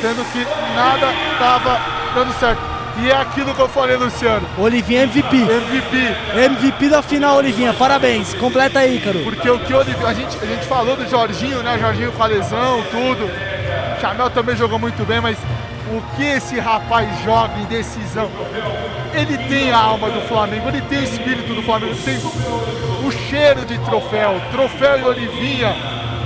sendo 0.00 0.24
que 0.32 0.44
nada 0.74 1.12
estava 1.32 1.80
dando 2.14 2.32
certo. 2.38 2.77
E 3.00 3.10
é 3.10 3.16
aquilo 3.16 3.54
que 3.54 3.60
eu 3.60 3.68
falei, 3.68 3.96
Luciano. 3.96 4.46
Olivinha 4.58 5.04
MVP. 5.04 5.36
MVP. 5.36 6.16
MVP 6.34 6.88
da 6.88 7.00
final, 7.00 7.36
Olivinha. 7.36 7.72
Parabéns. 7.72 8.34
Completa 8.34 8.80
aí, 8.80 8.96
Ícaro. 8.96 9.20
Porque 9.20 9.48
o 9.48 9.58
que 9.60 9.72
o 9.72 9.78
Olivinha, 9.78 10.08
a 10.08 10.14
gente, 10.14 10.36
a 10.42 10.46
gente 10.46 10.66
falou 10.66 10.96
do 10.96 11.08
Jorginho, 11.08 11.62
né? 11.62 11.78
Jorginho 11.78 12.10
com 12.12 12.22
a 12.22 12.26
lesão, 12.26 12.82
tudo. 12.90 13.30
Chamel 14.00 14.30
também 14.30 14.56
jogou 14.56 14.78
muito 14.78 15.04
bem, 15.06 15.20
mas 15.20 15.38
o 15.90 16.16
que 16.16 16.24
esse 16.24 16.58
rapaz 16.58 17.08
joga 17.22 17.56
em 17.60 17.64
decisão? 17.66 18.28
Ele 19.14 19.38
tem 19.48 19.70
a 19.70 19.78
alma 19.78 20.10
do 20.10 20.20
Flamengo, 20.22 20.68
ele 20.68 20.82
tem 20.82 20.98
o 20.98 21.04
espírito 21.04 21.54
do 21.54 21.62
Flamengo, 21.62 21.94
tem 22.04 22.16
o 22.16 23.10
cheiro 23.10 23.64
de 23.64 23.78
troféu. 23.78 24.40
Troféu 24.50 24.98
e 24.98 25.04
Olivinha, 25.04 25.74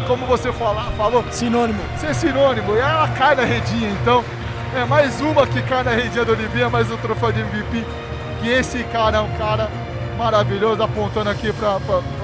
como 0.07 0.27
você 0.27 0.51
fala, 0.53 0.91
falou. 0.97 1.25
Sinônimo. 1.31 1.81
Isso 1.97 2.07
é 2.07 2.15
sinônimo. 2.15 2.75
E 2.75 2.79
ela 2.79 3.09
cai 3.09 3.35
na 3.35 3.45
redinha, 3.45 3.91
então. 3.91 4.25
É 4.75 4.87
mais 4.87 5.21
uma 5.21 5.47
que 5.47 5.61
cai 5.63 5.83
na 5.83 5.91
redinha 5.91 6.25
do 6.25 6.33
Olivinha, 6.33 6.71
mais 6.71 6.91
o 6.91 6.97
troféu 6.97 7.31
de 7.31 7.41
MVP. 7.41 7.85
Que 8.41 8.49
esse 8.49 8.83
cara 8.85 9.19
é 9.19 9.21
um 9.21 9.31
cara 9.37 9.69
maravilhoso, 10.17 10.83
apontando 10.83 11.29
aqui 11.29 11.53
para 11.53 11.77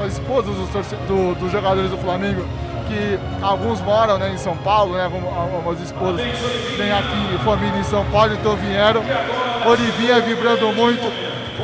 as 0.02 0.14
esposas 0.14 0.54
dos, 0.54 0.86
do, 1.06 1.34
dos 1.34 1.52
jogadores 1.52 1.90
do 1.90 1.98
Flamengo, 1.98 2.42
que 2.88 3.18
alguns 3.42 3.82
moram 3.82 4.18
né, 4.18 4.32
em 4.32 4.38
São 4.38 4.56
Paulo, 4.56 4.94
né, 4.94 5.04
algumas 5.04 5.78
esposas 5.80 6.22
têm 6.78 6.90
aqui 6.90 7.44
família 7.44 7.78
em 7.78 7.84
São 7.84 8.04
Paulo, 8.06 8.32
então 8.32 8.56
vieram. 8.56 9.02
Olivinha 9.66 10.18
vibrando 10.20 10.72
muito 10.72 11.04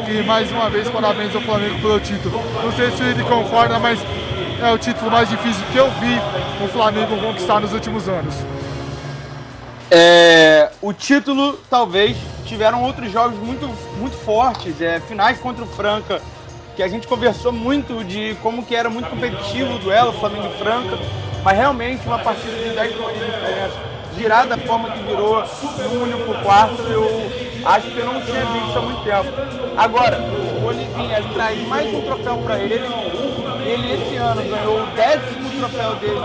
e 0.07 0.23
mais 0.25 0.51
uma 0.51 0.69
vez 0.69 0.91
parabéns 0.91 1.35
ao 1.35 1.41
Flamengo 1.41 1.81
pelo 1.81 1.99
título. 1.99 2.43
Não 2.63 2.73
sei 2.73 2.91
se 2.91 3.03
ele 3.03 3.25
concorda, 3.25 3.79
mas 3.79 3.99
é 4.63 4.71
o 4.71 4.77
título 4.77 5.11
mais 5.11 5.31
difícil 5.31 5.65
que 5.73 5.79
eu 5.79 5.91
vi 5.93 6.21
o 6.63 6.69
Flamengo 6.69 7.17
conquistar 7.17 7.61
nos 7.61 7.73
últimos 7.73 8.07
anos. 8.07 8.54
É, 9.97 10.71
o 10.83 10.93
título, 10.93 11.57
talvez, 11.71 12.17
tiveram 12.47 12.83
outros 12.83 13.13
jogos 13.13 13.39
muito, 13.39 13.69
muito 13.97 14.17
fortes, 14.25 14.81
é, 14.81 14.99
finais 14.99 15.39
contra 15.39 15.63
o 15.63 15.69
Franca, 15.69 16.21
que 16.75 16.83
a 16.83 16.89
gente 16.89 17.07
conversou 17.07 17.53
muito 17.53 18.03
de 18.03 18.37
como 18.43 18.65
que 18.65 18.75
era 18.75 18.91
muito 18.91 19.09
competitivo 19.09 19.77
o 19.77 19.79
duelo 19.79 20.13
Flamengo 20.15 20.49
e 20.53 20.59
Franca, 20.59 20.99
mas 21.45 21.57
realmente 21.57 22.05
uma 22.09 22.19
partida 22.19 22.57
de 22.57 22.71
10 22.71 22.97
pontos 22.97 23.21
de 23.21 23.25
diferença, 23.25 23.77
girar 24.17 24.49
da 24.49 24.59
forma 24.59 24.91
que 24.91 24.99
virou 24.99 25.45
no 25.79 26.03
único 26.03 26.43
quarto, 26.43 26.83
eu 26.83 27.31
acho 27.65 27.89
que 27.89 27.97
eu 27.97 28.07
não 28.07 28.21
tinha 28.21 28.45
visto 28.47 28.77
há 28.77 28.83
muito 28.83 29.05
tempo. 29.05 29.29
Agora, 29.77 30.19
o 30.21 30.67
Olivinha 30.67 31.23
traz 31.33 31.69
mais 31.69 31.95
um 31.95 32.01
troféu 32.01 32.39
para 32.39 32.59
ele, 32.59 32.85
ele 33.65 33.93
esse 33.93 34.17
ano 34.17 34.43
ganhou 34.43 34.83
o 34.83 34.87
décimo 34.87 35.54
troféu 35.59 35.95
dele 35.97 36.21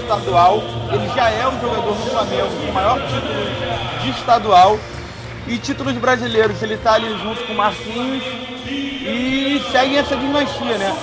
estadual. 0.00 0.62
Ele 0.92 1.08
já 1.14 1.30
é 1.30 1.46
um 1.48 1.60
jogador 1.60 1.94
do 1.94 2.10
Flamengo 2.10 2.48
com 2.48 2.70
o 2.70 2.72
maior 2.72 3.00
título 3.00 4.02
de 4.02 4.10
estadual. 4.10 4.78
E 5.46 5.58
títulos 5.58 5.94
brasileiros, 5.94 6.62
ele 6.62 6.74
está 6.74 6.94
ali 6.94 7.18
junto 7.18 7.44
com 7.46 7.52
o 7.52 7.56
Marquinhos 7.56 8.24
e 8.66 9.62
segue 9.70 9.96
essa 9.96 10.16
dinastia, 10.16 10.78
né? 10.78 10.96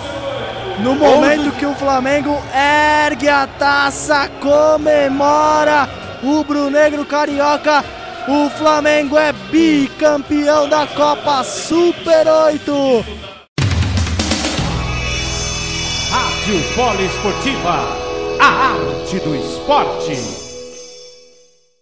No 0.79 0.95
momento 0.95 1.51
que 1.51 1.65
o 1.65 1.75
Flamengo 1.75 2.41
ergue 3.05 3.29
a 3.29 3.45
taça, 3.45 4.27
comemora 4.41 5.87
o 6.23 6.43
Brunegro 6.43 7.05
Carioca, 7.05 7.85
o 8.27 8.49
Flamengo 8.49 9.15
é 9.17 9.31
bicampeão 9.31 10.67
da 10.67 10.87
Copa 10.87 11.43
Super 11.43 12.27
8. 12.27 13.30
Rádio 16.41 16.59
Poliesportiva, 16.73 17.97
a 18.39 18.45
arte 18.45 19.19
do 19.19 19.35
esporte. 19.35 20.40